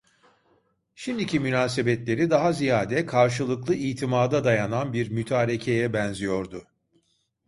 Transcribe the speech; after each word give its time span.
Şimdiki 0.95 1.39
münasebetleri 1.39 2.29
daha 2.29 2.53
ziyade 2.53 3.05
karşılıklı 3.05 3.75
itimada 3.75 4.43
dayanan 4.43 4.93
bir 4.93 5.09
mütarekeye 5.11 5.93
benziyordu. 5.93 6.67